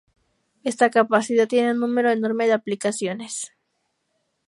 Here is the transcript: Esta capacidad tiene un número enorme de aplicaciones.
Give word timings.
Esta 0.63 0.89
capacidad 0.89 1.47
tiene 1.47 1.73
un 1.73 1.79
número 1.79 2.09
enorme 2.09 2.47
de 2.47 2.53
aplicaciones. 2.53 3.51